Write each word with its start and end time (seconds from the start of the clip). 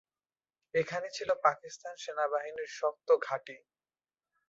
এখানে 0.73 1.07
ছিল 1.09 1.29
পাকিস্তান 1.45 1.93
সেনাবাহিনীর 1.97 2.69
শক্ত 2.79 3.07
ঘাঁটি। 3.21 3.57